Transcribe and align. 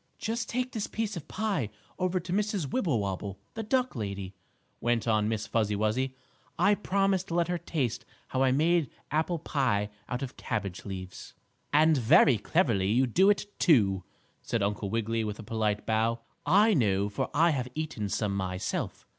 "Just 0.17 0.49
take 0.49 0.71
this 0.71 0.87
piece 0.87 1.15
of 1.15 1.27
pie 1.27 1.69
over 1.99 2.19
to 2.19 2.33
Mrs. 2.33 2.71
Wibblewobble, 2.71 3.37
the 3.53 3.61
duck 3.61 3.95
lady," 3.95 4.33
went 4.79 5.07
on 5.07 5.29
Miss 5.29 5.45
Fuzzy 5.45 5.75
Wuzzy. 5.75 6.15
"I 6.57 6.73
promised 6.73 7.27
to 7.27 7.35
let 7.35 7.49
her 7.49 7.59
taste 7.59 8.03
how 8.29 8.41
I 8.41 8.51
made 8.51 8.89
apple 9.11 9.37
pie 9.37 9.91
out 10.09 10.23
of 10.23 10.37
cabbage 10.37 10.85
leaves." 10.85 11.35
"And 11.71 11.97
very 11.97 12.39
cleverly 12.39 12.87
you 12.89 13.05
do 13.05 13.29
it, 13.29 13.45
too," 13.59 14.03
said 14.41 14.63
Uncle 14.63 14.89
Wiggily, 14.89 15.23
with 15.23 15.37
a 15.37 15.43
polite 15.43 15.85
bow. 15.85 16.21
"I 16.47 16.73
know, 16.73 17.07
for 17.07 17.29
I 17.31 17.51
have 17.51 17.67
eaten 17.75 18.09
some 18.09 18.35
myself. 18.35 19.05